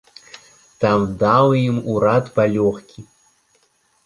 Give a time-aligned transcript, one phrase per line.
[0.83, 2.99] Там даў ім урад палёгкі.